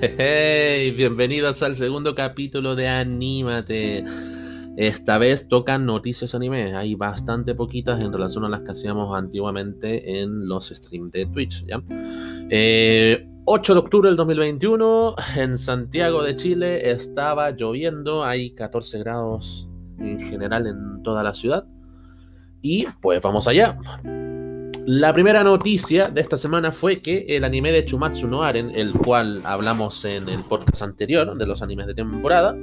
[0.00, 4.04] Hey, bienvenidos al segundo capítulo de Anímate.
[4.76, 6.76] Esta vez tocan noticias anime.
[6.76, 11.64] Hay bastante poquitas en relación a las que hacíamos antiguamente en los streams de Twitch.
[11.66, 11.78] ¿ya?
[11.78, 11.88] 8
[12.50, 18.24] eh, de octubre del 2021, en Santiago de Chile, estaba lloviendo.
[18.24, 19.68] Hay 14 grados
[19.98, 21.66] en general en toda la ciudad.
[22.62, 23.76] Y pues vamos allá.
[24.90, 28.94] La primera noticia de esta semana fue que el anime de Chumatsu no Aren, el
[28.94, 32.56] cual hablamos en el podcast anterior de los animes de temporada,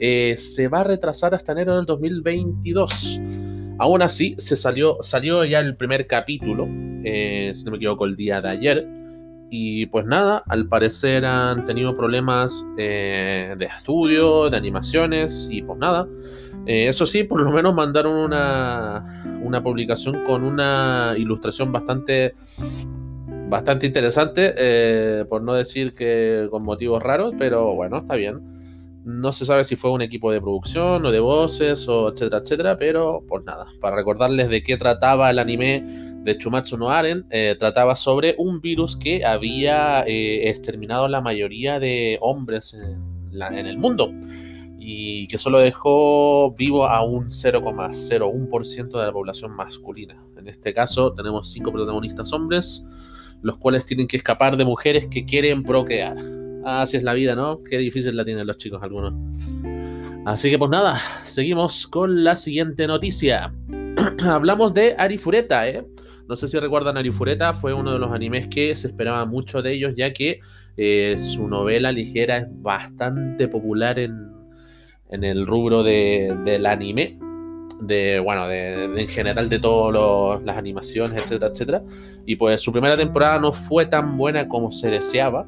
[0.00, 3.20] eh, se va a retrasar hasta enero del 2022.
[3.78, 6.66] Aún así, se salió, salió ya el primer capítulo,
[7.04, 8.88] eh, si no me equivoco, el día de ayer.
[9.50, 15.78] Y pues nada, al parecer han tenido problemas eh, de estudio, de animaciones y pues
[15.78, 16.08] nada.
[16.66, 22.34] Eso sí, por lo menos mandaron una, una publicación con una ilustración bastante,
[23.48, 28.40] bastante interesante, eh, por no decir que con motivos raros, pero bueno, está bien.
[29.04, 32.76] No se sabe si fue un equipo de producción o de voces o etcétera, etcétera,
[32.76, 35.84] pero pues nada, para recordarles de qué trataba el anime
[36.24, 41.78] de Chumatsu no Aren, eh, trataba sobre un virus que había eh, exterminado la mayoría
[41.78, 44.10] de hombres en el mundo
[44.88, 50.16] y que solo dejó vivo a un 0,01% de la población masculina.
[50.36, 52.84] En este caso tenemos cinco protagonistas hombres,
[53.42, 56.16] los cuales tienen que escapar de mujeres que quieren procrear.
[56.64, 57.64] Así es la vida, ¿no?
[57.64, 59.12] Qué difícil la tienen los chicos algunos.
[60.24, 63.52] Así que pues nada, seguimos con la siguiente noticia.
[64.24, 65.84] Hablamos de Arifureta, ¿eh?
[66.28, 69.72] No sé si recuerdan Arifureta, fue uno de los animes que se esperaba mucho de
[69.72, 70.38] ellos, ya que
[70.76, 74.35] eh, su novela ligera es bastante popular en,
[75.10, 77.18] en el rubro de, del anime,
[77.80, 81.80] de, bueno, de, en general de todas las animaciones, etcétera, etcétera.
[82.26, 85.44] Y pues su primera temporada no fue tan buena como se deseaba,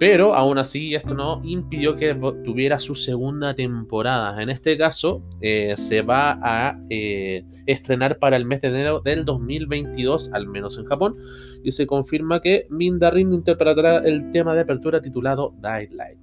[0.00, 4.42] pero aún así esto no impidió que tuviera su segunda temporada.
[4.42, 9.26] En este caso eh, se va a eh, estrenar para el mes de enero del
[9.26, 11.16] 2022, al menos en Japón,
[11.62, 16.19] y se confirma que Mindarin interpretará el tema de apertura titulado Light.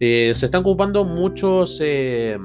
[0.00, 2.36] Eh, se están ocupando muchos eh,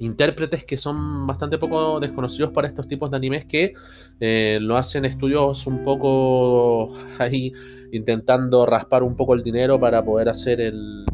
[0.00, 3.74] intérpretes que son bastante poco desconocidos para estos tipos de animes que
[4.20, 7.52] eh, lo hacen estudios un poco ahí
[7.92, 11.04] intentando raspar un poco el dinero para poder hacer el,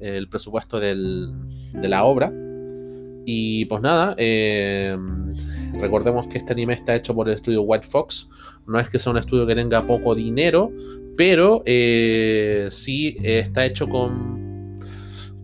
[0.00, 0.94] el presupuesto de
[1.74, 2.32] la obra.
[3.26, 4.14] Y pues nada,
[5.80, 8.28] recordemos que este anime está hecho por el estudio White Fox.
[8.66, 10.70] No es que sea un estudio que tenga poco dinero,
[11.16, 14.44] pero sí está hecho con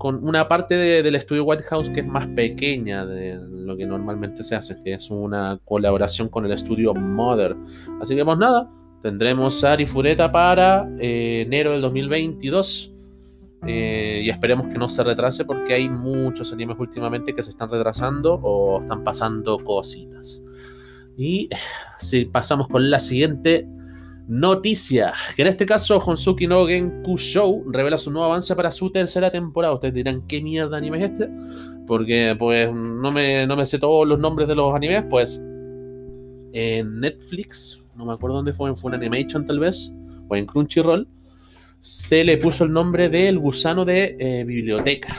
[0.01, 4.43] con una parte del estudio White House que es más pequeña de lo que normalmente
[4.43, 7.55] se hace, que es una colaboración con el estudio Mother.
[8.01, 8.71] Así que, pues nada,
[9.03, 12.95] tendremos a Arifureta para eh, enero del 2022.
[13.67, 17.71] Eh, y esperemos que no se retrase porque hay muchos animes últimamente que se están
[17.71, 20.41] retrasando o están pasando cositas.
[21.19, 21.51] Y
[21.99, 23.69] si pasamos con la siguiente
[24.29, 28.91] Noticia, que en este caso Honsuki no Genku Show revela su nuevo avance para su
[28.91, 29.75] tercera temporada.
[29.75, 31.29] Ustedes dirán, ¿qué mierda anime es este?
[31.87, 35.43] Porque pues no me, no me sé todos los nombres de los animes, pues
[36.53, 39.93] en Netflix, no me acuerdo dónde fue, en Fun Animation tal vez,
[40.29, 41.09] o en Crunchyroll,
[41.81, 45.17] se le puso el nombre del gusano de eh, biblioteca,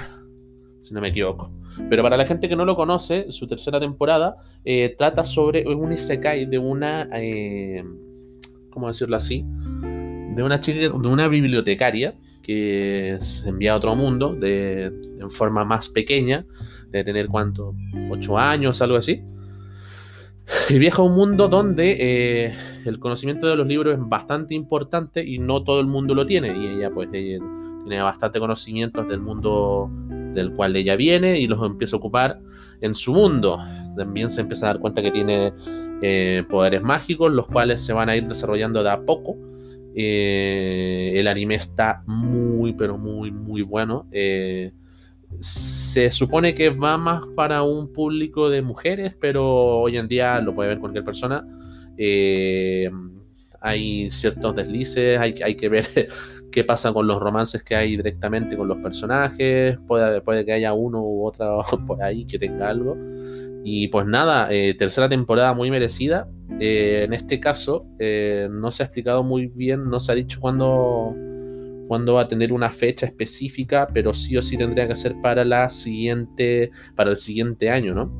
[0.81, 1.51] si no me equivoco.
[1.89, 5.91] Pero para la gente que no lo conoce, su tercera temporada eh, trata sobre un
[5.91, 7.09] isekai de una...
[7.13, 7.83] Eh,
[8.71, 9.45] ¿cómo decirlo así?
[10.35, 14.85] De una chica, de una bibliotecaria que se envía a otro mundo de,
[15.19, 16.45] en forma más pequeña,
[16.89, 17.75] de tener cuánto,
[18.09, 19.21] 8 años, algo así.
[20.69, 22.53] Y viaja a un mundo donde eh,
[22.85, 26.57] el conocimiento de los libros es bastante importante y no todo el mundo lo tiene.
[26.57, 29.89] Y ella pues tiene bastante conocimientos del mundo
[30.33, 32.39] del cual ella viene y los empieza a ocupar
[32.81, 33.59] en su mundo.
[33.95, 35.53] También se empieza a dar cuenta que tiene
[36.01, 39.37] eh, poderes mágicos, los cuales se van a ir desarrollando de a poco.
[39.95, 44.07] Eh, el anime está muy, pero muy, muy bueno.
[44.11, 44.71] Eh,
[45.39, 50.55] se supone que va más para un público de mujeres, pero hoy en día lo
[50.55, 51.45] puede ver cualquier persona.
[53.59, 55.85] hay ciertos deslices, hay, hay que ver
[56.51, 60.73] qué pasa con los romances que hay directamente con los personajes, puede, puede que haya
[60.73, 62.97] uno u otro por ahí que tenga algo.
[63.63, 66.29] Y pues nada, eh, tercera temporada muy merecida.
[66.59, 70.39] Eh, en este caso, eh, no se ha explicado muy bien, no se ha dicho
[70.39, 71.15] cuándo,
[71.87, 75.43] cuándo va a tener una fecha específica, pero sí o sí tendría que ser para
[75.43, 78.11] la siguiente, para el siguiente año, ¿no?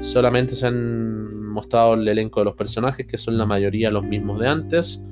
[0.00, 4.40] Solamente se han mostrado el elenco de los personajes, que son la mayoría los mismos
[4.40, 5.02] de antes,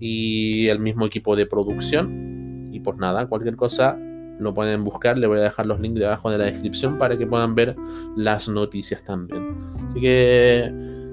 [0.00, 2.70] y el mismo equipo de producción.
[2.72, 3.98] Y pues nada, cualquier cosa
[4.38, 7.26] lo pueden buscar, le voy a dejar los links debajo de la descripción para que
[7.26, 7.76] puedan ver
[8.16, 9.56] las noticias también.
[9.86, 10.72] Así que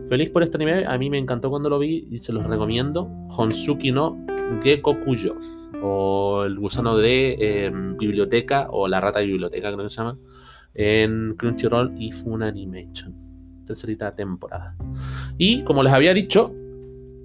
[0.10, 3.10] feliz por este anime, a mí me encantó cuando lo vi y se los recomiendo.
[3.30, 4.18] Honsuki no
[4.62, 5.36] Gekokuyo,
[5.82, 10.18] o el gusano de em, biblioteca, o la rata de biblioteca, creo que se llama,
[10.74, 13.16] en Crunchyroll y Funimation.
[13.66, 14.76] Tercerita temporada.
[15.38, 16.54] Y como les había dicho,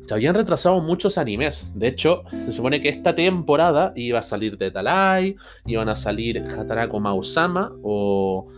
[0.08, 1.70] se habían retrasado muchos animes.
[1.74, 6.42] De hecho, se supone que esta temporada iba a salir de Talai, iban a salir
[6.42, 8.48] Hatarako Mausama o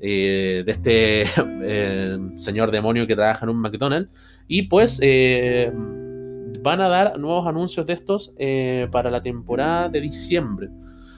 [0.00, 1.22] eh, de este
[1.62, 4.08] eh, señor demonio que trabaja en un McDonald's.
[4.46, 5.72] Y pues eh,
[6.62, 8.32] van a dar nuevos anuncios de estos
[8.92, 10.68] para la temporada de diciembre.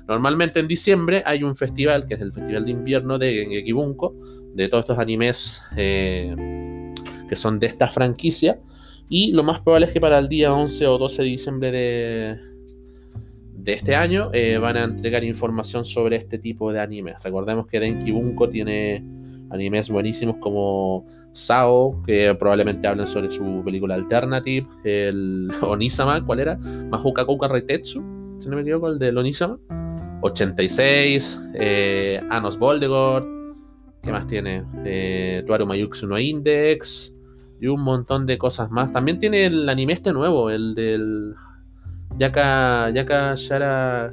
[0.09, 4.15] Normalmente en diciembre hay un festival, que es el Festival de Invierno de Gekibunko,
[4.55, 8.59] de todos estos animes que son de esta franquicia.
[9.15, 12.39] Y lo más probable es que para el día 11 o 12 de diciembre de,
[13.53, 17.23] de este año eh, van a entregar información sobre este tipo de animes.
[17.23, 19.05] Recordemos que Denki Bunko tiene
[19.51, 26.57] animes buenísimos como Sao, que probablemente hablen sobre su película Alternative, el Onisama, ¿cuál era?
[26.57, 28.03] Mahuka Kuka Reitetsu,
[28.39, 29.59] si no me equivoco, el de Onisama.
[30.23, 33.27] 86, eh, Anos Voldegord,
[34.03, 34.65] ¿qué más tiene?
[34.87, 37.15] Eh, Tuaru Mayuxu no Index,
[37.63, 38.91] y un montón de cosas más.
[38.91, 41.33] También tiene el anime este nuevo, el del
[42.19, 44.11] Yaka, Yaka Shara,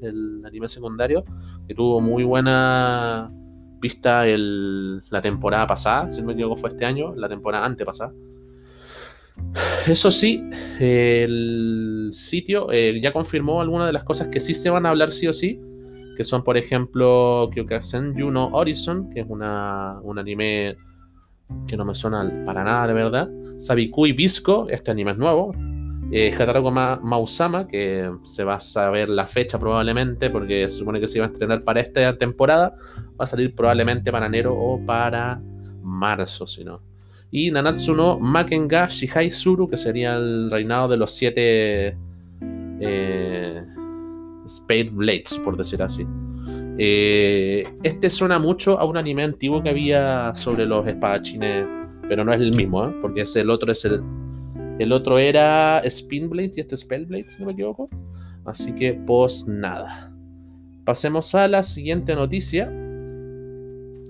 [0.00, 1.22] el anime secundario,
[1.68, 3.30] que tuvo muy buena
[3.78, 8.14] vista el, la temporada pasada, si no me equivoco fue este año, la temporada antepasada.
[9.86, 10.42] Eso sí,
[10.80, 15.10] el sitio eh, ya confirmó algunas de las cosas que sí se van a hablar
[15.10, 15.60] sí o sí,
[16.16, 20.78] que son por ejemplo Kyokasen Yuno Horizon, que es una, un anime
[21.66, 23.30] que no me suena para nada de verdad.
[23.58, 25.54] Sabikui Visco, este anime es nuevo.
[26.14, 26.36] Eh,
[27.02, 31.26] Mausama, que se va a saber la fecha probablemente, porque se supone que se iba
[31.26, 32.76] a estrenar para esta temporada.
[33.18, 35.40] Va a salir probablemente para enero o para
[35.82, 36.82] marzo, si no.
[37.30, 41.96] Y Nanatsu no Makenga Shihai Suru, que sería el reinado de los siete
[42.80, 43.62] eh,
[44.46, 46.06] Spade Blades, por decir así.
[46.84, 51.64] Eh, este suena mucho a un anime antiguo que había sobre los espadachines,
[52.08, 52.92] pero no es el mismo, ¿eh?
[53.00, 54.02] porque es el otro es el.
[54.80, 57.88] El otro era Spinblade y este es Spellblade, si no me equivoco.
[58.44, 60.12] Así que, pues nada.
[60.84, 62.66] Pasemos a la siguiente noticia.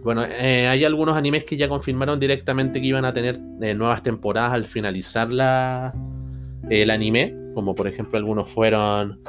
[0.03, 4.53] Bueno, eh, hay algunos animes que ya confirmaron directamente que iban a tener nuevas temporadas
[4.53, 5.93] al finalizar la,
[6.71, 7.37] el anime.
[7.53, 9.21] Como por ejemplo, algunos fueron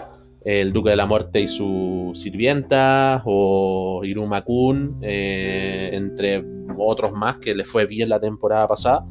[0.45, 6.43] el Duque de la Muerte y su sirvienta, o Iruma Kun, eh, entre
[6.77, 9.05] otros más que le fue bien la temporada pasada.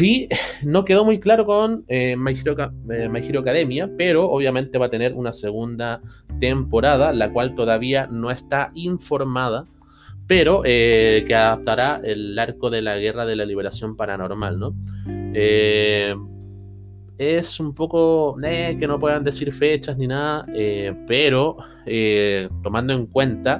[0.00, 0.28] Y
[0.64, 6.00] no quedó muy claro con eh, eh, Academia, pero obviamente va a tener una segunda
[6.40, 9.66] temporada, la cual todavía no está informada,
[10.26, 14.74] pero que adaptará el arco de la Guerra de la Liberación Paranormal, ¿no?
[17.18, 22.92] Es un poco eh, que no puedan decir fechas ni nada, eh, pero eh, tomando
[22.92, 23.58] en cuenta,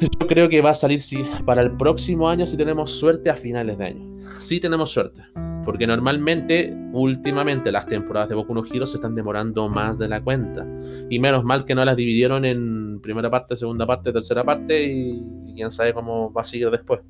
[0.00, 3.36] yo creo que va a salir sí, para el próximo año si tenemos suerte a
[3.36, 4.14] finales de año.
[4.40, 5.22] Sí tenemos suerte,
[5.64, 10.22] porque normalmente, últimamente, las temporadas de Boku no Hero se están demorando más de la
[10.22, 10.66] cuenta.
[11.10, 15.22] Y menos mal que no las dividieron en primera parte, segunda parte, tercera parte y,
[15.46, 17.00] y quién sabe cómo va a seguir después.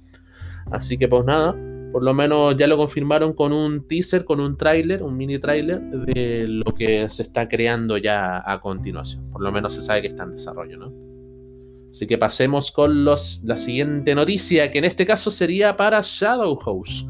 [0.71, 1.55] Así que pues nada,
[1.95, 5.81] por lo menos ya lo confirmaron con un teaser, con un tráiler, un mini tráiler
[5.81, 9.31] de lo que se está creando ya a continuación.
[9.31, 10.93] Por lo menos se sabe que está en desarrollo, ¿no?
[11.93, 16.57] Así que pasemos con los, la siguiente noticia, que en este caso sería para Shadow
[16.57, 17.07] House.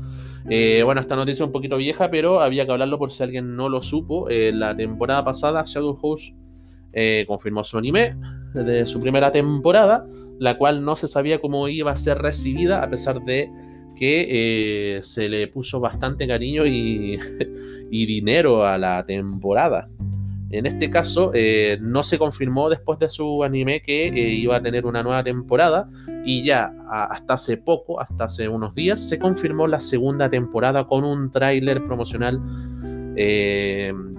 [0.50, 3.56] Eh, bueno, esta noticia es un poquito vieja, pero había que hablarlo por si alguien
[3.56, 4.28] no lo supo.
[4.28, 6.34] Eh, la temporada pasada, Shadow House
[6.92, 8.18] eh, confirmó su anime
[8.52, 10.06] de su primera temporada,
[10.38, 13.48] la cual no se sabía cómo iba a ser recibida, a pesar de
[13.94, 17.18] que eh, se le puso bastante cariño y,
[17.90, 19.88] dinero a la temporada.
[20.50, 24.62] En este caso, eh, no se confirmó después de su anime que eh, iba a
[24.62, 25.88] tener una nueva temporada
[26.24, 31.04] y ya hasta hace poco, hasta hace unos días, se confirmó la segunda temporada con
[31.04, 32.40] un tráiler promocional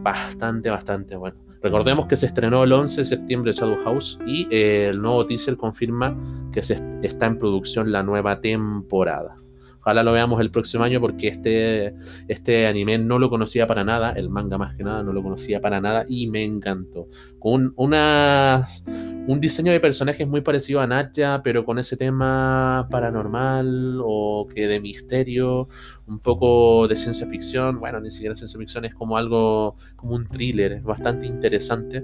[0.01, 1.37] bastante, bastante bueno.
[1.65, 6.15] Recordemos que se estrenó el 11 de septiembre Shadow House y el nuevo teaser confirma
[6.51, 9.35] que se está en producción la nueva temporada.
[9.85, 11.93] Ojalá lo veamos el próximo año porque este,
[12.27, 15.61] este anime no lo conocía para nada, el manga más que nada no lo conocía
[15.61, 17.07] para nada y me encantó.
[17.37, 18.83] Con unas,
[19.27, 24.65] un diseño de personajes muy parecido a Natya, pero con ese tema paranormal o que
[24.65, 25.67] de misterio,
[26.07, 27.79] un poco de ciencia ficción.
[27.79, 32.03] Bueno, ni siquiera ciencia ficción es como algo, como un thriller, es bastante interesante.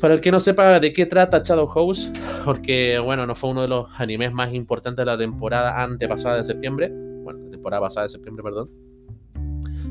[0.00, 2.10] Para el que no sepa de qué trata Shadow House,
[2.44, 6.44] porque bueno, no fue uno de los animes más importantes de la temporada antepasada de
[6.44, 6.92] septiembre,
[7.24, 8.70] bueno, temporada pasada de septiembre, perdón.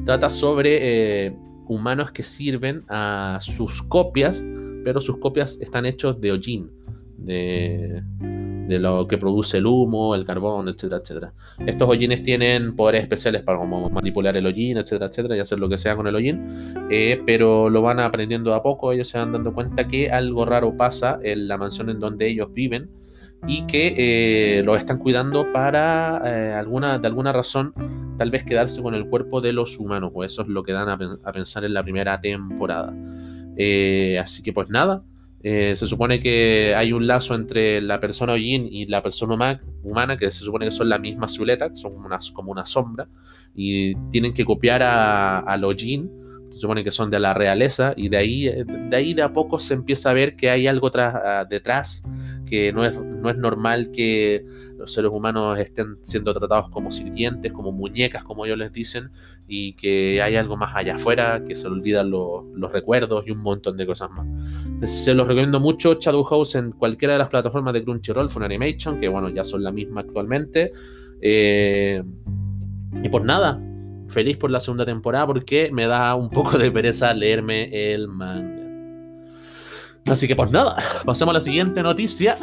[0.06, 1.38] Trata sobre eh,
[1.68, 4.44] humanos que sirven a sus copias
[4.88, 6.72] pero sus copias están hechos de hollín,
[7.18, 8.02] de,
[8.68, 11.34] lo que produce el humo, el carbón, etcétera, etcétera.
[11.66, 15.78] Estos hollines tienen poderes especiales para manipular el hollín, etcétera, etcétera, y hacer lo que
[15.78, 16.48] sea con el hollín,
[16.90, 20.76] eh, pero lo van aprendiendo a poco, ellos se van dando cuenta que algo raro
[20.76, 22.90] pasa en la mansión en donde ellos viven
[23.46, 27.74] y que eh, lo están cuidando para eh, alguna, de alguna razón
[28.18, 30.90] tal vez quedarse con el cuerpo de los humanos, o eso es lo que dan
[30.90, 32.94] a pensar en la primera temporada.
[33.56, 35.04] Eh, así que pues nada,
[35.50, 40.18] eh, se supone que hay un lazo entre la persona Ojin y la persona humana,
[40.18, 41.94] que se supone que son la misma silueta, son
[42.34, 43.08] como una, sombra,
[43.56, 46.12] y tienen que copiar a, a Ojin,
[46.52, 48.44] se supone que son de la realeza, y de ahí,
[48.90, 50.92] de ahí de a poco se empieza a ver que hay algo
[51.50, 52.04] detrás,
[52.50, 54.44] que no es, no es normal que
[54.78, 59.12] los seres humanos estén siendo tratados como sirvientes, como muñecas, como ellos les dicen,
[59.48, 63.78] y que hay algo más allá afuera, que se olvidan los recuerdos y un montón
[63.78, 64.28] de cosas más.
[64.90, 69.00] Se los recomiendo mucho, Shadow House en cualquiera de las plataformas de Crunchyroll, Fun Animation,
[69.00, 70.72] que bueno, ya son la misma actualmente.
[71.22, 72.04] Eh,
[73.04, 73.60] y pues nada,
[74.08, 78.57] feliz por la segunda temporada porque me da un poco de pereza leerme el manga.
[80.10, 82.36] Así que pues nada, pasemos a la siguiente noticia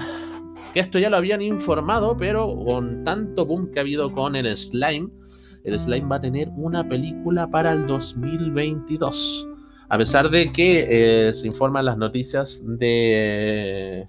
[0.75, 4.55] que esto ya lo habían informado, pero con tanto boom que ha habido con el
[4.57, 5.09] slime,
[5.63, 9.49] el slime va a tener una película para el 2022.
[9.89, 14.09] A pesar de que eh, se informan las noticias de,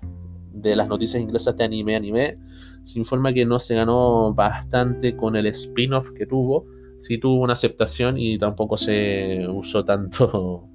[0.52, 2.38] de las noticias inglesas de anime anime,
[2.82, 6.66] se informa que no se ganó bastante con el spin-off que tuvo.
[6.98, 10.68] Sí tuvo una aceptación y tampoco se usó tanto,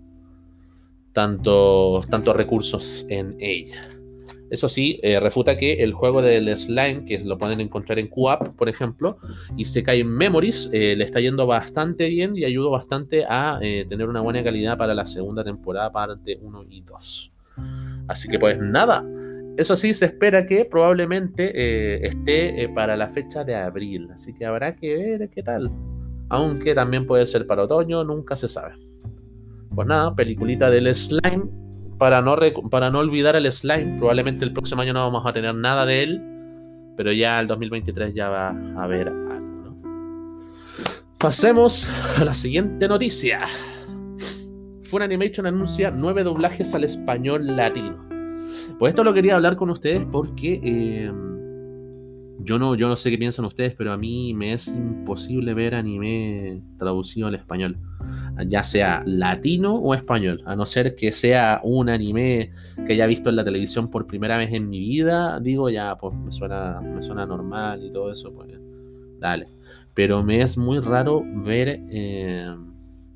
[1.13, 3.91] tanto, tantos recursos en ella.
[4.51, 8.57] Eso sí, eh, refuta que el juego del slime, que lo pueden encontrar en QAP,
[8.57, 9.17] por ejemplo,
[9.57, 13.61] y se cae en Memories, eh, le está yendo bastante bien y ayudó bastante a
[13.63, 17.33] eh, tener una buena calidad para la segunda temporada, parte 1 y 2.
[18.09, 19.07] Así que pues nada,
[19.57, 24.75] eso sí, se espera que probablemente esté para la fecha de abril, así que habrá
[24.75, 25.71] que ver qué tal.
[26.29, 28.75] Aunque también puede ser para otoño, nunca se sabe.
[29.75, 31.49] Pues nada, peliculita del slime
[31.99, 32.37] para no,
[32.71, 33.97] para no olvidar el slime.
[33.99, 36.23] Probablemente el próximo año no vamos a tener nada de él,
[36.97, 39.77] pero ya el 2023 ya va a haber algo.
[41.19, 43.47] Pasemos a la siguiente noticia.
[44.85, 48.09] Fun Animation anuncia nueve doblajes al español latino.
[48.79, 51.13] Pues esto lo quería hablar con ustedes porque eh,
[52.43, 55.75] yo, no, yo no sé qué piensan ustedes, pero a mí me es imposible ver
[55.75, 57.79] anime traducido al español
[58.47, 62.51] ya sea latino o español, a no ser que sea un anime
[62.87, 66.15] que haya visto en la televisión por primera vez en mi vida, digo ya, pues
[66.17, 68.59] me suena, me suena normal y todo eso, pues
[69.19, 69.49] dale.
[69.95, 72.57] Pero me es muy raro ver eh,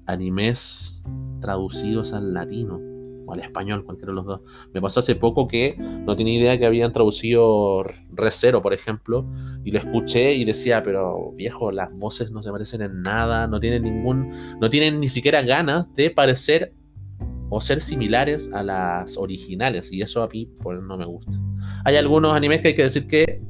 [0.07, 1.03] animes
[1.41, 2.94] traducidos al latino
[3.27, 4.41] o al español, cualquiera de los dos.
[4.73, 9.27] Me pasó hace poco que no tenía idea que habían traducido Recero, por ejemplo,
[9.65, 13.61] y lo escuché y decía, pero viejo, las voces no se parecen en nada, no
[13.61, 16.73] tienen ningún, no tienen ni siquiera ganas de parecer
[17.51, 21.33] o ser similares a las originales, y eso a mí pues, no me gusta.
[21.85, 23.43] Hay algunos animes que hay que decir que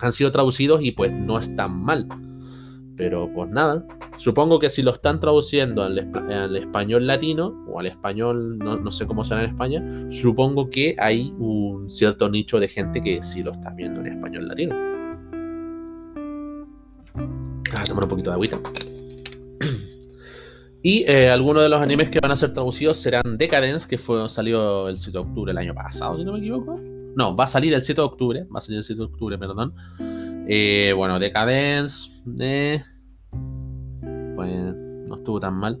[0.00, 2.06] han sido traducidos y pues no están mal
[3.00, 3.82] pero pues nada,
[4.18, 5.96] supongo que si lo están traduciendo al,
[6.54, 11.88] español latino o al español, no, sé cómo será en España, supongo que hay un
[11.88, 14.76] cierto nicho de gente que sí lo está viendo en español latino.
[17.74, 18.60] Ah, tomar un poquito de agüita.
[20.82, 24.28] Y eh, algunos de los animes que van a ser traducidos serán Decadence, que fue,
[24.28, 26.78] salió el 7 de octubre el año pasado, si no me equivoco.
[27.16, 29.38] No, va a salir el 7 de octubre, va a salir el 7 de octubre,
[29.38, 29.74] perdón.
[30.52, 32.82] Eh, bueno, Decadence, eh,
[34.40, 34.74] pues
[35.10, 35.78] no estuvo tan mal.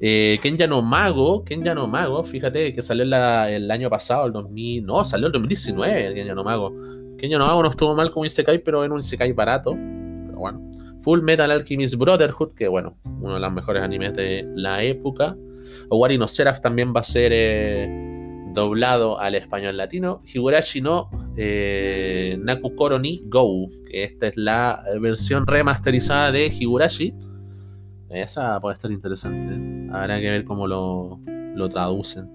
[0.00, 4.84] Eh, Kenya no Mago, Kenya no Mago, fíjate que salió el año pasado, el 2000,
[4.84, 6.74] no, salió el 2019 el Kenya no Mago.
[7.16, 10.60] Kenya no Mago no estuvo mal como Isekai, pero en un Isekai barato, pero bueno.
[11.02, 15.36] Full Metal Alchemist Brotherhood, que bueno, uno de los mejores animes de la época.
[15.90, 17.88] Owari no Seraph también va a ser eh,
[18.54, 20.22] doblado al español latino.
[20.24, 27.14] Higurashi no eh, Nakukoro ni Go, que esta es la versión remasterizada de Higurashi
[28.14, 29.48] esa puede estar interesante.
[29.92, 31.20] Habrá que ver cómo lo,
[31.68, 32.30] traducen.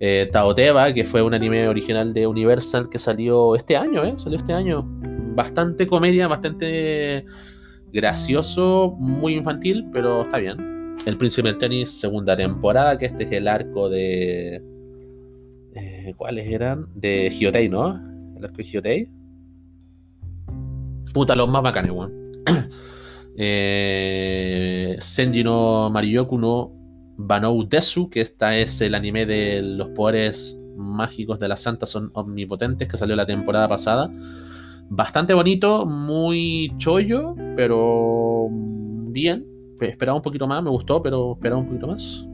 [0.00, 4.14] Eh, Taoteba, que fue un anime original de Universal que salió este año, ¿eh?
[4.16, 4.84] Salió este año.
[5.34, 7.24] Bastante comedia, bastante
[7.92, 10.96] gracioso, muy infantil, pero está bien.
[11.06, 14.62] El Príncipe del Tenis, segunda temporada, que este es el arco de...
[15.74, 16.86] Eh, ¿Cuáles eran?
[16.94, 18.00] De Hyotei, ¿no?
[18.36, 19.10] El arco de Hyotei.
[21.12, 22.23] Puta, los más bacanes, weón.
[23.36, 26.72] Eh, Senji no Mariyoku no
[27.16, 32.10] Banou Desu, que esta es el anime de los poderes mágicos de la santa son
[32.14, 34.10] omnipotentes, que salió la temporada pasada.
[34.88, 39.46] Bastante bonito, muy chollo, pero bien.
[39.80, 42.26] Esperaba un poquito más, me gustó, pero esperaba un poquito más.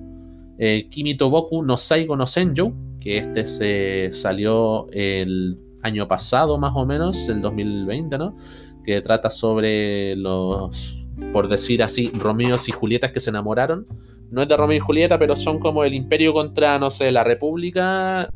[0.58, 6.72] Eh, Kimito Boku no Saigo no Senjo, que este se salió el año pasado más
[6.74, 8.36] o menos, el 2020, ¿no?
[8.84, 13.86] Que trata sobre los, por decir así, Romeos y Julietas que se enamoraron
[14.30, 17.24] no es de Romeo y Julieta, pero son como el imperio contra, no sé, la
[17.24, 18.30] república.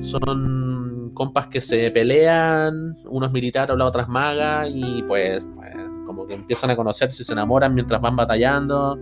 [0.00, 5.74] Son compas que se pelean, unos militares, las otras magas, y pues, pues,
[6.06, 8.98] como que empiezan a conocerse y se enamoran mientras van batallando.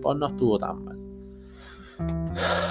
[0.00, 0.98] Pues no estuvo tan mal.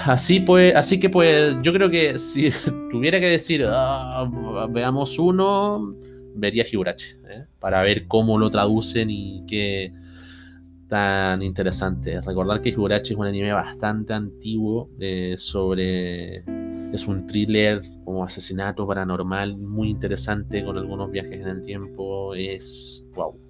[0.04, 2.50] Así pues, así que pues, yo creo que si
[2.90, 4.28] tuviera que decir, ah,
[4.70, 5.94] veamos uno,
[6.34, 7.46] vería Higurachi, ¿eh?
[7.58, 9.92] para ver cómo lo traducen y qué
[10.88, 12.20] tan interesante.
[12.20, 16.44] Recordar que Higurashi es un anime bastante antiguo eh, sobre...
[16.92, 22.34] Es un thriller como asesinato paranormal muy interesante con algunos viajes en el tiempo.
[22.34, 23.08] Es...
[23.14, 23.40] ¡Wow!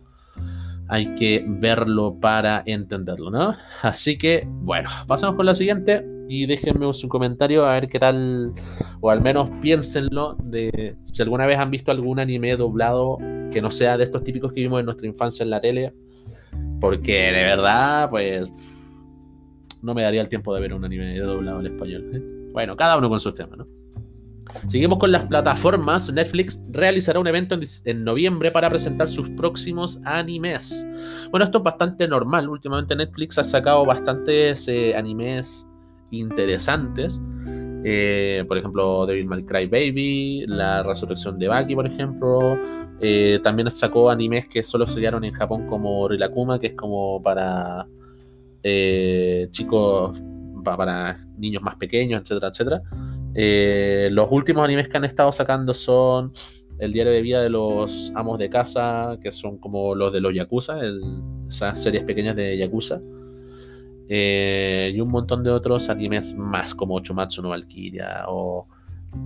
[0.88, 3.54] Hay que verlo para entenderlo, ¿no?
[3.82, 8.52] Así que, bueno, pasamos con la siguiente y déjenme un comentario a ver qué tal,
[9.00, 13.18] o al menos piénsenlo, de si alguna vez han visto algún anime doblado
[13.50, 15.92] que no sea de estos típicos que vimos en nuestra infancia en la tele
[16.84, 18.50] porque de verdad, pues.
[19.82, 22.10] No me daría el tiempo de ver un anime doblado en español.
[22.14, 22.48] ¿eh?
[22.52, 23.66] Bueno, cada uno con sus temas, ¿no?
[24.66, 26.12] Seguimos con las plataformas.
[26.12, 30.86] Netflix realizará un evento en, noviembre para presentar sus próximos animes.
[31.30, 32.50] Bueno, esto es bastante normal.
[32.50, 35.66] Últimamente Netflix ha sacado bastantes eh, animes
[36.20, 37.20] interesantes.
[37.86, 42.58] Eh, por ejemplo, Devil May Cry Baby, La Resurrección de Baki, por ejemplo.
[43.00, 47.86] Eh, también sacó animes que solo se en Japón como Rilakuma, que es como para
[48.62, 50.18] eh, chicos,
[50.64, 54.10] para niños más pequeños, etcétera, etcétera.
[54.10, 56.32] los últimos animes que han estado sacando son
[56.78, 60.34] El diario de vida de los amos de casa, que son como los de los
[60.34, 60.78] Yakuza,
[61.48, 63.00] esas series pequeñas de Yakuza.
[64.08, 68.66] Eh, y un montón de otros animes más como Chumatsu no Valkyria o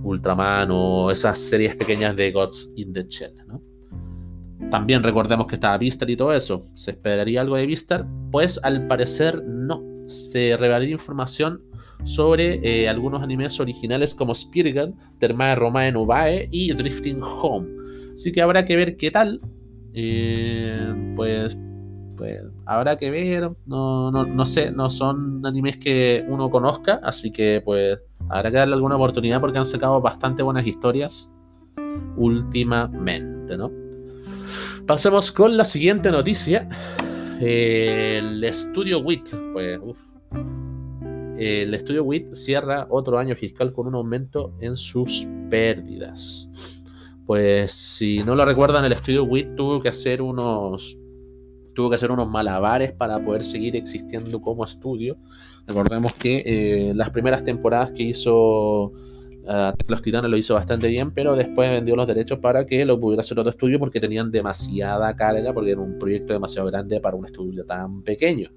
[0.03, 3.33] Ultraman o esas series pequeñas de Gods in the Shell.
[4.69, 6.63] También recordemos que estaba Vistar y todo eso.
[6.75, 8.05] ¿Se esperaría algo de Vistar?
[8.31, 9.83] Pues al parecer no.
[10.05, 11.63] Se revelaría información
[12.03, 17.67] sobre eh, algunos animes originales como Spirit Girl, Termae Romae Novae y Drifting Home.
[18.13, 19.41] Así que habrá que ver qué tal.
[19.93, 21.57] Eh, pues
[22.19, 27.61] pues habrá que ver, no, no, sé, no son animes que uno conozca, así que
[27.63, 31.29] pues habrá que darle alguna oportunidad porque han sacado bastante buenas historias
[32.17, 33.71] últimamente, ¿no?
[34.85, 36.67] Pasemos con la siguiente noticia.
[37.39, 39.79] El estudio WIT, pues.
[41.37, 46.49] El estudio WIT cierra otro año fiscal con un aumento en sus pérdidas.
[47.25, 50.98] Pues si no lo recuerdan, el estudio WIT tuvo que hacer unos
[51.79, 55.15] tuvo que hacer unos malabares para poder seguir existiendo como estudio.
[55.65, 61.11] Recordemos que eh, las primeras temporadas que hizo uh, Los Titanes lo hizo bastante bien,
[61.11, 65.15] pero después vendió los derechos para que lo pudiera hacer otro estudio porque tenían demasiada
[65.15, 68.49] carga, porque era un proyecto demasiado grande para un estudio tan pequeño.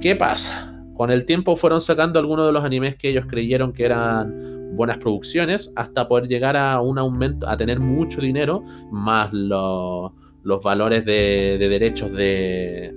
[0.00, 0.80] ¿Qué pasa?
[0.94, 4.98] Con el tiempo fueron sacando algunos de los animes que ellos creyeron que eran buenas
[4.98, 11.04] producciones hasta poder llegar a un aumento, a tener mucho dinero, más los los valores
[11.04, 12.94] de, derechos de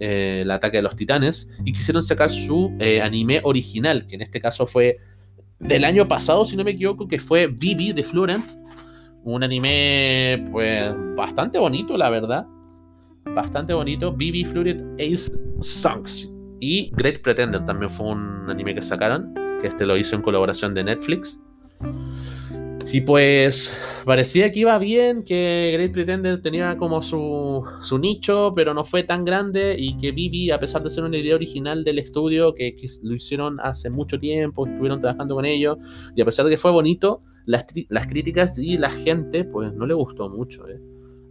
[0.00, 4.22] eh, el ataque de los titanes y quisieron sacar su eh, anime original, que en
[4.22, 4.98] este caso fue
[5.58, 8.44] del año pasado, si no me equivoco, que fue Vivi de Florent.
[9.24, 12.46] Un anime, pues, bastante bonito, la verdad.
[13.34, 14.12] Bastante bonito.
[14.12, 15.28] Vivi Florent Ace
[15.60, 16.32] Songs.
[16.60, 20.74] Y Great Pretender también fue un anime que sacaron, que este lo hizo en colaboración
[20.74, 21.38] de Netflix.
[22.92, 27.64] Y pues parecía que iba bien, que Great Pretender tenía como su,
[28.00, 31.34] nicho, pero no fue tan grande y que Vivi, a pesar de ser una idea
[31.34, 35.78] original del estudio, que, lo hicieron hace mucho tiempo, estuvieron trabajando con ellos,
[36.14, 37.66] y a pesar de que fue bonito, las,
[38.08, 40.68] críticas y la gente pues no le gustó mucho.
[40.68, 40.80] ¿eh?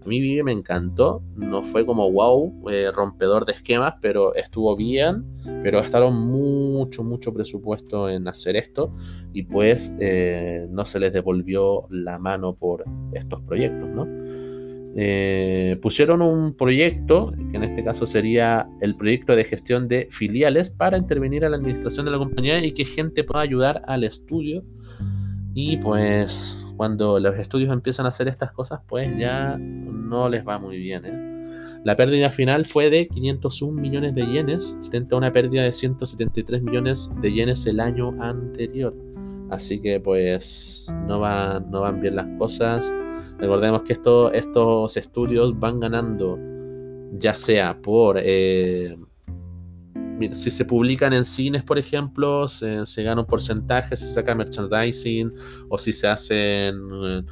[0.06, 5.26] A mí me encantó, no fue como wow, eh, rompedor de esquemas, pero estuvo bien,
[5.63, 8.94] pero gastaron mucho, mucho presupuesto en hacer esto
[9.34, 14.08] y pues eh, no se les devolvió la mano por estos proyectos, ¿no?
[14.98, 20.70] Eh, pusieron un proyecto, que en este caso sería el proyecto de gestión de filiales,
[20.70, 24.63] para intervenir a la administración de la compañía y que gente pueda ayudar al estudio.
[25.56, 29.60] Y pues cuando los estudios empiezan a hacer estas cosas, pues ya
[30.06, 31.06] no les va muy bien.
[31.06, 31.82] ¿eh?
[31.84, 36.62] La pérdida final fue de 501 millones de yenes frente a una pérdida de 173
[36.62, 38.96] millones de yenes el año anterior.
[39.50, 41.20] Así que pues no,
[41.60, 42.94] no van bien las cosas
[43.38, 46.39] Recordemos que estos estudios van ganando,
[47.13, 48.18] ya sea por...
[48.22, 48.98] Eh,
[50.32, 55.34] si se publican en cines, por ejemplo, se, gana un porcentaje, se saca merchandising,
[55.68, 57.24] o si se hacen eh,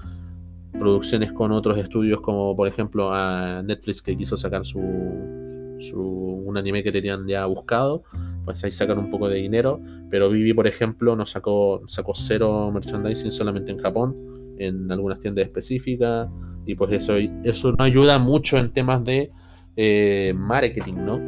[0.73, 6.83] producciones con otros estudios, como por ejemplo a Netflix que quiso sacar su, un anime
[6.83, 8.03] que tenían ya buscado,
[8.45, 9.79] pues ahí sacan un poco de dinero.
[10.09, 14.15] Pero Vivi, por ejemplo, no sacó, sacó cero merchandising solamente en Japón
[14.57, 16.29] en algunas tiendas específicas
[16.65, 19.29] y pues eso, eso no ayuda mucho en temas de
[19.75, 21.19] eh, marketing, ¿no?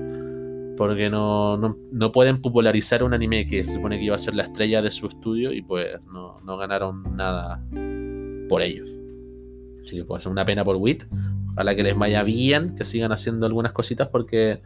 [0.77, 4.43] Porque no, no, pueden popularizar un anime que se supone que iba a ser la
[4.43, 7.63] estrella de su estudio y pues no, no ganaron nada
[8.49, 8.84] por ello.
[9.86, 11.06] Así que pues una pena por WIT.
[11.54, 14.62] Ojalá que les vaya bien, que sigan haciendo algunas cositas porque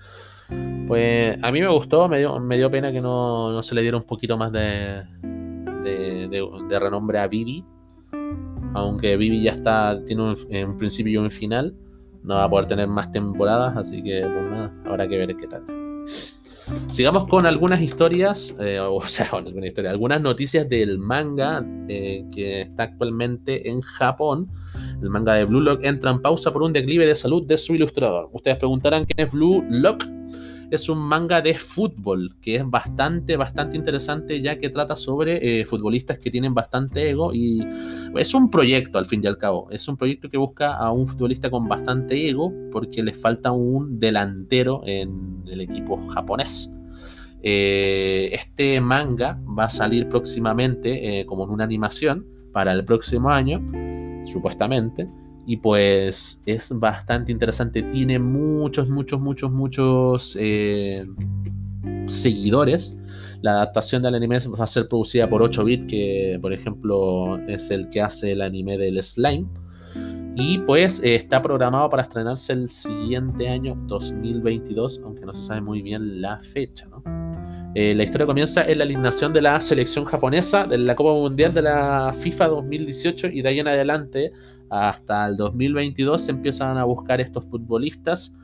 [0.88, 3.84] pues a mí me gustó, me dio, me dio pena que no, no, se le
[3.84, 7.64] diera un poquito más de, de, de renombre a Vivi
[8.74, 11.76] aunque Vivi ya está, tiene un, principio y un final,
[12.24, 15.48] no va a poder tener más temporadas, así que pues nada, habrá que ver qué
[15.48, 15.64] tal.
[16.88, 22.62] Sigamos con algunas historias, eh, o sea, alguna historia, algunas noticias del manga eh, que
[22.62, 24.52] está actualmente en Japón.
[25.02, 27.76] El manga de Blue Lock entra en pausa por un declive de salud de su
[27.76, 28.30] ilustrador.
[28.34, 30.04] Ustedes preguntarán quién es Blue Lock
[30.72, 35.66] es un manga de fútbol que es bastante, bastante interesante ya que trata sobre eh,
[35.66, 37.66] futbolistas que tienen bastante ego y
[38.16, 39.70] es un proyecto al fin y al cabo.
[39.72, 44.00] Es un proyecto que busca a un futbolista con bastante ego porque le falta un
[44.00, 46.72] delantero en el equipo japonés.
[47.42, 53.30] Eh, este manga va a salir próximamente eh, como en una animación para el próximo
[53.30, 53.62] año,
[54.26, 55.08] supuestamente
[55.50, 57.82] y pues es bastante interesante.
[57.82, 61.04] Tiene muchos, muchos, muchos, muchos eh,
[62.06, 62.96] seguidores.
[63.42, 67.90] La adaptación del anime va a ser producida por 8-bit, que por ejemplo es el
[67.90, 69.48] que hace el anime del slime.
[70.36, 75.62] Y pues eh, está programado para estrenarse el siguiente año 2022, aunque no se sabe
[75.62, 76.86] muy bien la fecha.
[77.74, 81.56] Eh, la historia comienza en la alineación de la selección japonesa de la Copa Mundial
[81.56, 84.32] de la FIFA 2018 y de ahí en adelante
[84.70, 88.36] hasta el 2022 se empiezan a buscar estos futbolistas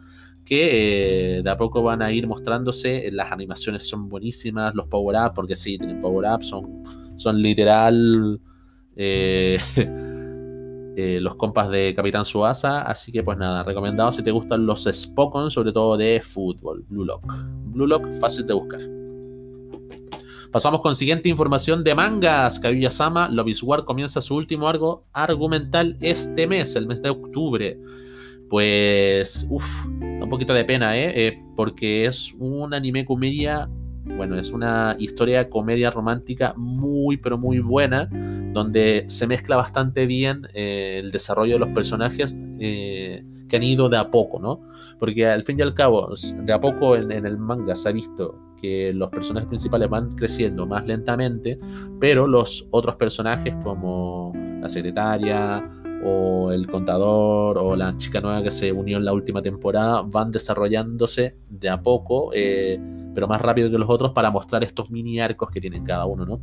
[0.46, 3.10] que eh, de a poco van a ir mostrándose.
[3.12, 6.84] Las animaciones son buenísimas, los power-up, porque sí, tienen power-up, son,
[7.16, 8.40] son literal
[8.96, 9.58] eh,
[10.96, 12.84] eh, los compas de Capitán Suasa.
[12.84, 16.86] Así que, pues nada, recomendado si te gustan los Spokon, sobre todo de fútbol.
[16.88, 17.26] Blue Lock.
[17.66, 19.05] Blue Lock, fácil de buscar.
[20.56, 22.60] Pasamos con siguiente información de mangas.
[22.60, 27.78] Kaguya-sama Love War comienza su último arco argumental este mes, el mes de octubre.
[28.50, 31.28] Pues, uff, un poquito de pena, ¿eh?
[31.28, 31.44] ¿eh?
[31.58, 33.70] Porque es un anime comedia,
[34.06, 38.08] bueno, es una historia comedia romántica muy, pero muy buena,
[38.54, 43.90] donde se mezcla bastante bien eh, el desarrollo de los personajes eh, que han ido
[43.90, 44.62] de a poco, ¿no?
[45.02, 46.14] Porque al fin y al cabo,
[46.46, 48.45] de a poco en el manga se ha visto
[48.94, 51.60] los personajes principales van creciendo más lentamente,
[52.00, 55.68] pero los otros personajes como la secretaria
[56.04, 60.32] o el contador o la chica nueva que se unió en la última temporada van
[60.32, 62.80] desarrollándose de a poco, eh,
[63.14, 66.26] pero más rápido que los otros para mostrar estos mini arcos que tienen cada uno,
[66.26, 66.42] ¿no?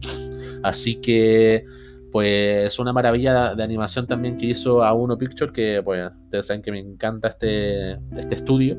[0.63, 1.65] Así que
[2.13, 6.63] pues una maravilla de animación también que hizo a Uno Picture, que pues ustedes saben
[6.63, 8.77] que me encanta este, este estudio.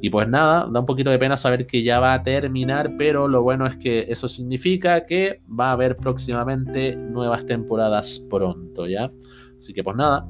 [0.00, 3.26] Y pues nada, da un poquito de pena saber que ya va a terminar, pero
[3.26, 9.10] lo bueno es que eso significa que va a haber próximamente nuevas temporadas pronto, ¿ya?
[9.56, 10.28] Así que pues nada,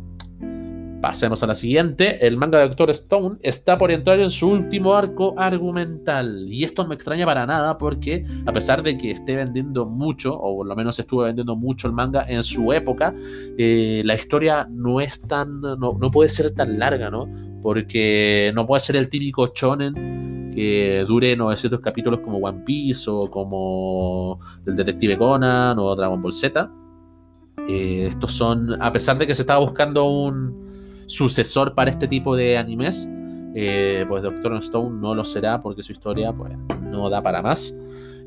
[1.00, 2.26] pasemos a la siguiente.
[2.26, 6.46] El manga de Doctor Stone está por entrar en su último arco argumental.
[6.48, 10.34] Y esto no me extraña para nada porque a pesar de que esté vendiendo mucho,
[10.34, 13.12] o por lo menos estuvo vendiendo mucho el manga en su época,
[13.56, 17.28] eh, la historia no es tan, no, no puede ser tan larga, ¿no?
[17.62, 23.30] Porque no puede ser el típico shonen que dure 900 capítulos como One Piece o
[23.30, 26.70] como el Detective Conan o Dragon Ball Z.
[27.68, 30.68] Eh, estos son, a pesar de que se estaba buscando un,
[31.08, 33.10] sucesor para este tipo de animes.
[33.54, 37.74] Eh, pues Doctor Stone no lo será porque su historia pues, no da para más.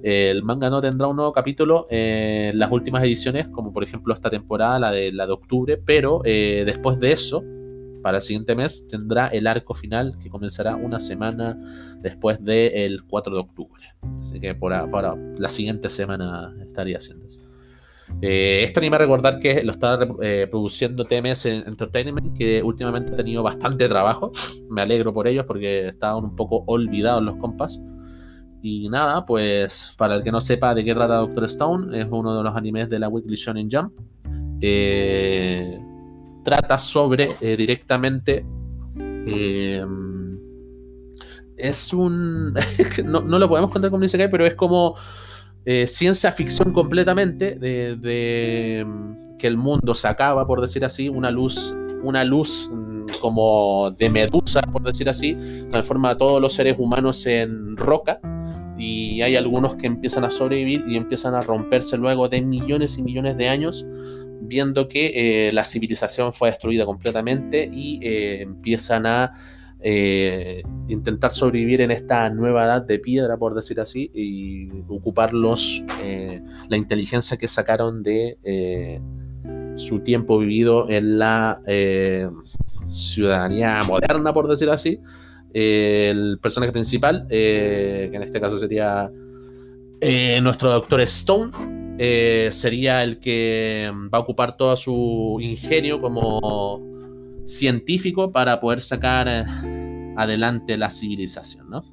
[0.04, 4.32] El manga no tendrá un nuevo capítulo en las últimas ediciones, como por ejemplo esta
[4.32, 7.44] temporada, la de, la de octubre, pero eh, después de eso,
[8.02, 11.58] para el siguiente mes, tendrá el arco final que comenzará una semana
[12.02, 13.84] después del 4 de octubre.
[14.20, 17.52] Así que para la siguiente semana estaría haciendo eso.
[18.22, 23.16] Eh, esto anima a recordar que lo está eh, produciendo TMS Entertainment, que últimamente ha
[23.16, 24.32] tenido bastante trabajo.
[24.70, 27.82] Me alegro por ellos porque estaban un poco olvidados los compas.
[28.64, 32.38] Y nada, pues para el que no sepa de qué trata Doctor Stone, es uno
[32.38, 33.94] de los animes de la Weekly Shonen Jump.
[34.62, 35.80] Eh,
[36.44, 38.46] trata sobre eh, directamente.
[38.98, 39.86] Eh,
[41.58, 42.54] es un.
[43.06, 44.96] no, lo podemos contar como dice pero es como
[45.86, 47.56] ciencia ficción completamente.
[47.56, 48.86] De, de,
[49.38, 51.10] que el mundo se acaba, por decir así.
[51.10, 51.76] Una luz.
[52.04, 55.38] Una luz mm, como de medusa, por decir así,
[55.70, 58.20] transforma a todos los seres humanos en roca
[58.82, 63.04] y hay algunos que empiezan a sobrevivir y empiezan a romperse luego de millones y
[63.04, 63.86] millones de años,
[64.42, 69.34] viendo que eh, la civilización fue destruida completamente y eh, empiezan a
[69.80, 76.78] eh, intentar sobrevivir en esta nueva edad de piedra, por decir así, y ocupar la
[76.78, 79.02] inteligencia que sacaron de
[79.76, 81.62] su tiempo vivido en la
[82.90, 85.00] ciudadanía moderna, por decir así,
[85.52, 89.10] el personaje principal, que en este caso sería
[90.42, 96.82] nuestro Doctor Stone, eh, sería el que va a ocupar todo su ingenio como
[97.46, 99.28] científico para poder sacar
[100.18, 101.84] adelante la civilización, ¿no?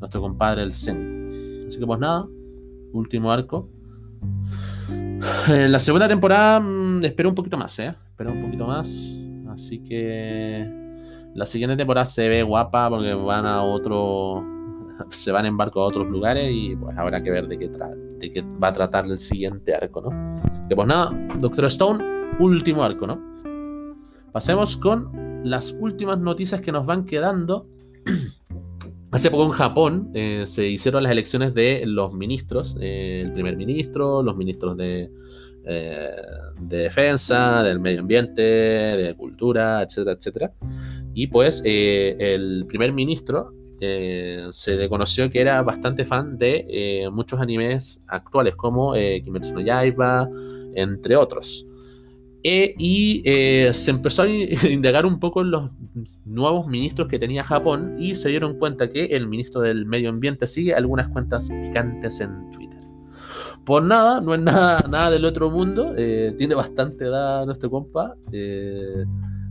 [0.00, 1.64] Nuestro compadre el Zen.
[1.66, 2.26] Así que pues nada,
[2.92, 3.70] último arco.
[5.48, 7.94] En la segunda temporada mm, espero un poquito más, ¿eh?
[8.10, 9.14] Espero un poquito más.
[9.48, 10.70] Así que
[11.34, 14.55] la siguiente temporada se ve guapa porque van a otro.
[15.10, 18.68] Se van en barco a otros lugares y pues habrá que ver de qué, va
[18.68, 20.40] a tratar el siguiente arco, ¿no?
[20.68, 22.04] Que pues nada, Doctor Stone,
[22.38, 23.20] último arco, ¿no?
[24.32, 27.62] Pasemos con las últimas noticias que nos van quedando.
[29.12, 33.56] Hace poco en Japón eh, se hicieron las elecciones de los ministros, eh, el primer
[33.56, 35.10] ministro, los ministros de,
[35.64, 36.10] eh,
[36.60, 40.52] de defensa, del medio ambiente, de cultura, etcétera, etcétera.
[41.14, 47.10] Y pues el primer ministro eh, se le conoció que era bastante fan de eh,
[47.10, 50.28] muchos animes actuales como Kimetsu no Yaiba,
[50.74, 51.66] entre otros.
[52.42, 53.22] y
[53.72, 54.28] se empezó a
[54.68, 55.72] indagar un poco en los
[56.24, 60.46] nuevos ministros que tenía Japón y se dieron cuenta que el ministro del medio ambiente
[60.46, 62.80] sigue algunas cuentas picantes en Twitter.
[63.64, 65.92] Por nada, no es nada, nada del otro mundo,
[66.38, 68.14] tiene bastante edad nuestro compa.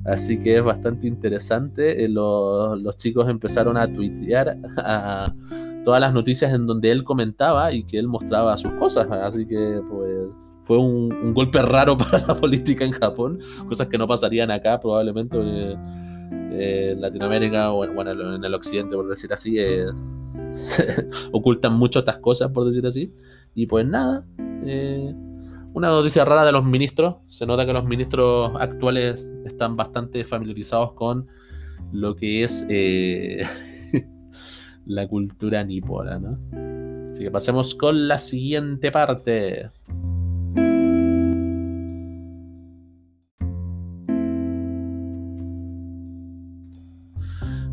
[0.06, 2.06] Así que es bastante interesante.
[2.06, 4.58] Eh, los, chicos empezaron a tuitear
[5.84, 9.08] todas las noticias en donde él comentaba y que él mostraba sus cosas.
[9.12, 10.28] Así que pues
[10.64, 13.40] fue un, golpe raro para la política en Japón.
[13.68, 19.34] Cosas que no pasarían acá probablemente eh, en Latinoamérica o en, el occidente, por decir
[19.34, 19.56] así.
[19.58, 19.86] Eh,
[21.32, 23.12] ocultan mucho estas cosas, por decir así.
[23.56, 24.24] Y pues nada.
[25.76, 27.18] Una noticia rara de los ministros.
[27.26, 31.28] Se nota que los ministros actuales están bastante familiarizados con
[31.92, 33.46] lo que es eh,
[34.86, 36.40] la cultura nipona, ¿no?
[37.12, 39.70] Así que pasemos con la siguiente parte.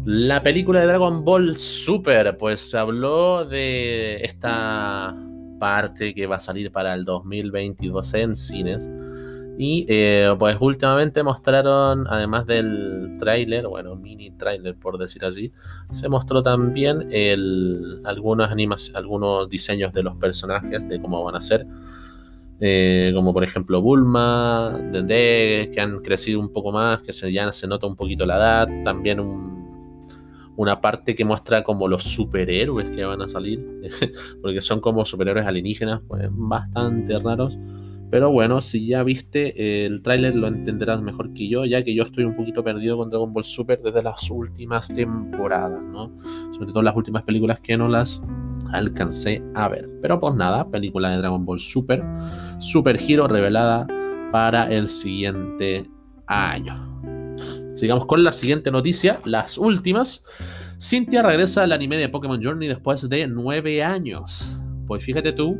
[0.04, 5.14] La película de Dragon Ball Super, pues se habló de esta
[5.62, 8.90] parte que va a salir para el 2022 en cines.
[9.56, 15.52] Y eh, pues últimamente mostraron, además del tráiler, bueno, mini tráiler por decir así,
[15.88, 21.40] se mostró también el, algunas animaciones, algunos diseños de los personajes, de cómo van a
[21.40, 21.64] ser.
[22.58, 27.52] Eh, como por ejemplo Bulma, Dende, que han crecido un poco más, que se, ya
[27.52, 29.61] se nota un poquito la edad, también un,
[30.56, 33.64] una parte que muestra como los superhéroes que van a salir,
[34.42, 37.58] porque son como superhéroes alienígenas, pues bastante raros.
[38.10, 42.02] Pero bueno, si ya viste el tráiler lo entenderás mejor que yo, ya que yo
[42.02, 46.12] estoy un poquito perdido con Dragon Ball Super desde las últimas temporadas, ¿no?
[46.52, 48.22] Sobre todo las últimas películas que no las
[48.70, 49.88] alcancé a ver.
[50.02, 52.04] Pero pues nada, película de Dragon Ball Super,
[52.58, 53.86] Super Hero revelada
[54.30, 55.84] para el siguiente
[56.26, 56.91] año.
[57.74, 60.24] Sigamos con la siguiente noticia, las últimas.
[60.78, 64.44] Cynthia regresa al anime de Pokémon Journey después de nueve años.
[64.86, 65.58] Pues fíjate tú,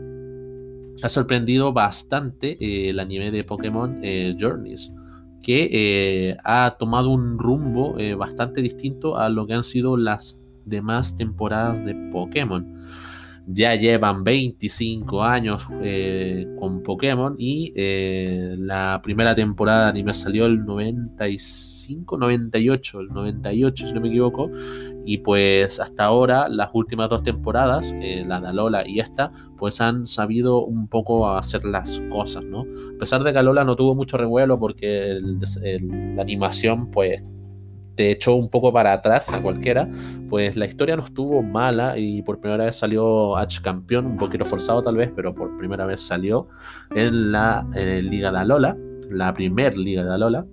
[1.02, 4.92] ha sorprendido bastante eh, el anime de Pokémon eh, Journeys.
[5.42, 11.84] que ha tomado un rumbo bastante distinto a lo que han sido las demás temporadas
[11.84, 12.80] de Pokémon
[13.46, 20.46] ya llevan 25 años eh, con Pokémon y eh, la primera temporada de anime salió
[20.46, 24.50] el 95, 98, el 98 si no me equivoco,
[25.04, 29.80] y pues hasta ahora las últimas dos temporadas, eh, la de Alola y esta, pues
[29.80, 32.60] han sabido un poco hacer las cosas, ¿no?
[32.60, 35.18] A pesar de que Alola no tuvo mucho revuelo porque
[35.80, 37.24] la animación pues
[37.94, 39.88] te echó un poco para atrás a cualquiera,
[40.28, 44.44] pues la historia no estuvo mala y por primera vez salió H campeón, un poquito
[44.44, 46.48] forzado tal vez, pero por primera vez salió
[46.94, 48.76] en la Liga de Alola,
[49.10, 50.46] la primer Liga de Alola.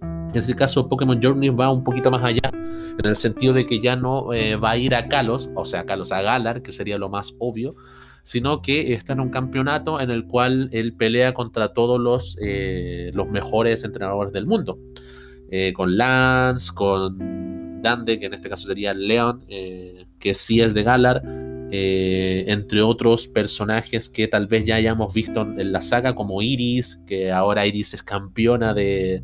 [0.00, 3.80] En este caso, Pokémon Journey va un poquito más allá, en el sentido de que
[3.80, 6.96] ya no eh, va a ir a Kalos, o sea, Kalos a Galar, que sería
[6.96, 7.74] lo más obvio,
[8.22, 13.10] sino que está en un campeonato en el cual él pelea contra todos los, eh,
[13.12, 14.78] los mejores entrenadores del mundo.
[15.54, 20.72] Eh, con Lance, con Dande, que en este caso sería Leon, eh, que sí es
[20.72, 21.20] de Galar,
[21.70, 27.02] eh, entre otros personajes que tal vez ya hayamos visto en la saga, como Iris,
[27.06, 29.22] que ahora Iris es campeona de,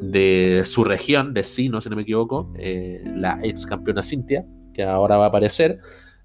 [0.00, 5.18] de su región, de Sino, si no me equivoco, la ex campeona Cynthia, que ahora
[5.18, 5.80] va a aparecer.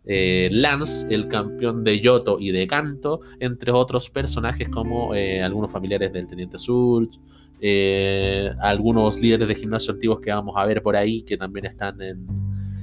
[0.07, 6.27] Lance, el campeón de Yoto y de Kanto, entre otros personajes como algunos familiares del
[6.27, 7.19] Teniente Surge,
[7.61, 11.97] eh, algunos líderes de gimnasio antiguos que vamos a ver por ahí que también están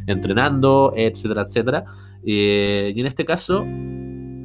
[0.07, 1.85] entrenando, etcétera, etcétera.
[2.25, 3.65] Eh, y en este caso,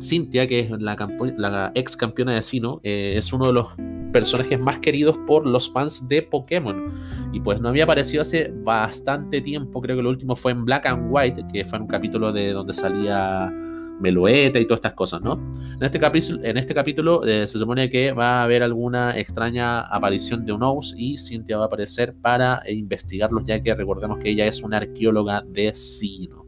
[0.01, 3.67] Cynthia, que es la, ex campeona de Sino, eh, es uno de los
[4.11, 6.87] personajes más queridos por los fans de Pokémon.
[7.33, 10.85] Y pues no había aparecido hace bastante tiempo, creo que lo último fue en Black
[10.85, 13.51] and White, que fue un capítulo de donde salía
[13.99, 15.33] Melueta y todas estas cosas, ¿no?
[15.75, 19.81] En este capítulo, en este capítulo eh, se supone que va a haber alguna extraña
[19.81, 24.45] aparición de Unos y Cynthia va a aparecer para investigarlos, ya que recordemos que ella
[24.45, 26.45] es una arqueóloga de Sino.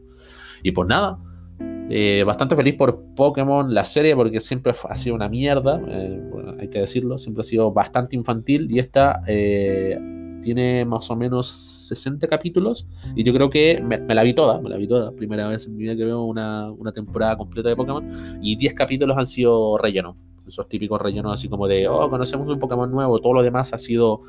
[0.62, 1.18] Y pues nada,
[1.90, 6.22] eh, bastante feliz por Pokémon, la serie, porque siempre ha sido una mierda, eh,
[6.60, 9.20] hay que decirlo, siempre ha sido bastante infantil y esta
[10.40, 14.68] tiene más o menos 60 capítulos y yo creo que me, la vi toda, me
[14.68, 18.08] la vi toda, primera vez en mi vida que veo una, temporada completa de Pokémon
[18.42, 22.58] y 10 capítulos han sido relleno, esos típicos rellenos así como de, oh, conocemos un
[22.58, 24.22] Pokémon nuevo, todo lo demás ha sido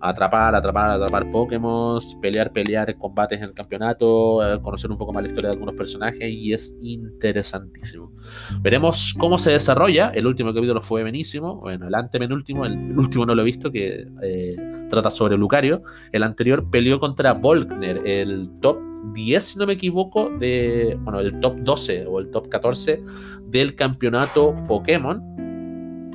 [0.00, 5.22] atrapar, atrapar, atrapar Pokémon, pelear, pelear combates en el campeonato, eh, conocer un poco más
[5.22, 8.12] la historia de algunos personajes y es interesantísimo.
[8.60, 10.10] Veremos cómo se desarrolla.
[10.10, 11.56] El último capítulo fue buenísimo.
[11.60, 14.56] Bueno, el antepenúltimo, el, último no lo he visto, que eh,
[14.90, 15.82] trata sobre Lucario.
[16.12, 18.78] El anterior peleó contra Volkner, el top
[19.12, 23.02] 10, si no me equivoco, de, bueno, el top 12 o el top 14
[23.46, 25.22] del campeonato Pokémon.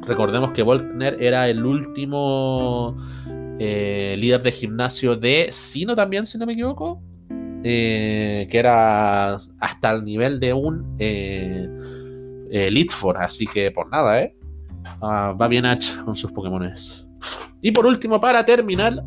[0.06, 2.98] Recordemos que Volkner era el último
[3.62, 7.02] eh, líder de gimnasio de Sino también, si no me equivoco,
[7.64, 11.70] eh, que era hasta el nivel de un eh,
[13.18, 14.34] así que por nada, ¿eh?
[15.02, 17.08] Ah, va bien H con sus Pokémones.
[17.62, 19.04] Y por último, para terminar,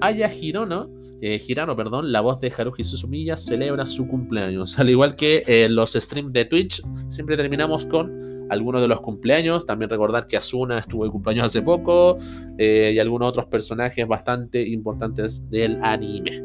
[0.00, 0.88] Aya Hirono,
[1.20, 4.78] Hirano, perdón, la voz de Haruhi Suzumiya celebra su cumpleaños.
[4.78, 8.17] Al igual que los streams de Twitch, siempre terminamos con
[8.50, 9.66] algunos de los cumpleaños.
[9.66, 12.16] También recordar que Asuna estuvo de cumpleaños hace poco
[12.58, 16.42] eh, y algunos otros personajes bastante importantes del anime.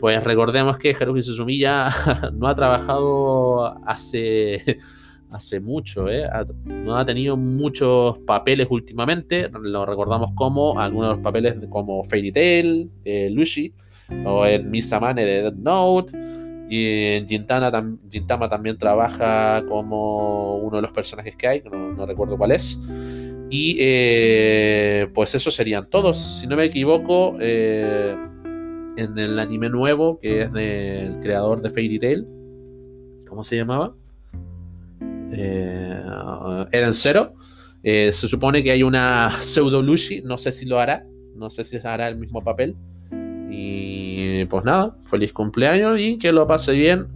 [0.00, 1.90] Pues recordemos que Haruhi Suzumiya
[2.34, 4.78] no ha trabajado hace,
[5.30, 6.24] hace mucho, ¿eh?
[6.66, 9.50] no ha tenido muchos papeles últimamente.
[9.60, 13.74] Lo recordamos como algunos de los papeles como Fairy Tail, eh, Lucy,
[14.24, 16.12] o en Misamane de Dead Note.
[16.68, 17.70] Y en Gintama
[18.48, 22.78] también trabaja como uno de los personajes que hay, no, recuerdo cuál es.
[23.50, 26.18] Y eh, pues esos serían todos.
[26.18, 28.14] Si no me equivoco, eh,
[28.98, 32.26] en el anime nuevo, que es del creador de Fairy Tail,
[33.26, 33.94] ¿cómo se llamaba?
[35.32, 36.02] Eh,
[36.72, 37.32] Eren Zero.
[37.82, 41.78] se supone que hay una pseudo Lucy, no sé si lo hará, no sé si
[41.82, 42.76] hará el mismo papel.
[43.50, 43.97] Y
[44.46, 47.08] pues nada, feliz cumpleaños y que lo pase bien.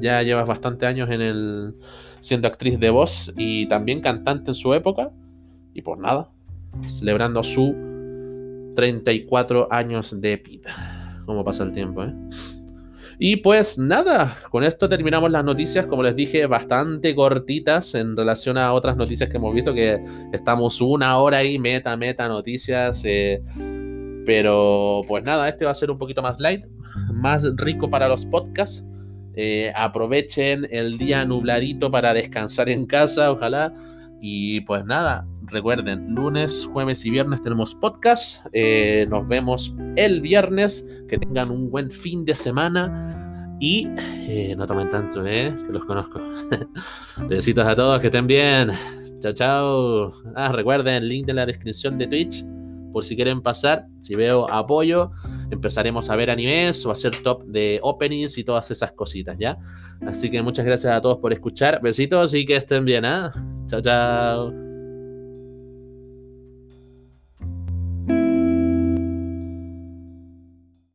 [0.00, 1.74] Ya llevas bastante años en el
[2.20, 5.10] siendo actriz de voz y también cantante en su época.
[5.74, 6.30] Y pues nada,
[6.86, 7.74] celebrando su
[8.74, 11.20] 34 años de vida.
[11.24, 12.14] Cómo pasa el tiempo, ¿eh?
[13.18, 18.58] Y pues nada, con esto terminamos las noticias, como les dije, bastante cortitas en relación
[18.58, 20.02] a otras noticias que hemos visto, que
[20.34, 23.02] estamos una hora ahí, meta, meta, noticias.
[23.04, 23.42] Eh,
[24.26, 26.66] pero pues nada, este va a ser un poquito más light,
[27.14, 28.84] más rico para los podcasts.
[29.36, 33.72] Eh, aprovechen el día nubladito para descansar en casa, ojalá.
[34.20, 38.46] Y pues nada, recuerden, lunes, jueves y viernes tenemos podcast.
[38.52, 40.84] Eh, nos vemos el viernes.
[41.08, 43.56] Que tengan un buen fin de semana.
[43.60, 43.88] Y
[44.26, 45.54] eh, no tomen tanto, ¿eh?
[45.66, 46.20] Que los conozco.
[47.28, 48.70] Besitos a todos, que estén bien.
[49.20, 50.12] Chao, chao.
[50.34, 52.44] Ah, recuerden, link en la descripción de Twitch
[52.92, 53.86] por si quieren pasar.
[54.00, 55.10] Si veo apoyo,
[55.50, 59.58] empezaremos a ver animes o a hacer top de openings y todas esas cositas, ¿ya?
[60.06, 61.80] Así que muchas gracias a todos por escuchar.
[61.82, 63.30] Besitos y que estén bien, ¿ah?
[63.66, 64.75] Chao, chao.